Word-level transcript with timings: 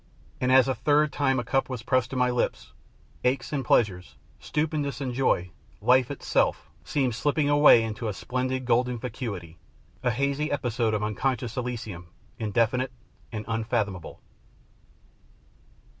and 0.39 0.51
as 0.51 0.67
a 0.67 0.73
third 0.73 1.13
time 1.13 1.39
a 1.39 1.43
cup 1.43 1.69
was 1.69 1.83
pressed 1.83 2.09
to 2.09 2.15
my 2.15 2.31
lips, 2.31 2.73
aches 3.23 3.53
and 3.53 3.63
pleasures, 3.63 4.15
stupidness 4.39 4.99
and 4.99 5.13
joy, 5.13 5.51
life 5.79 6.09
itself, 6.09 6.71
seemed 6.83 7.13
slipping 7.13 7.47
away 7.49 7.83
into 7.83 8.07
a 8.07 8.13
splendid 8.15 8.65
golden 8.65 8.97
vacuity, 8.97 9.59
a 10.01 10.09
hazy 10.09 10.51
episode 10.51 10.95
of 10.95 11.03
unconscious 11.03 11.55
Elysium, 11.55 12.07
indefinite, 12.39 12.91
and 13.31 13.45
unfathomable. 13.47 14.19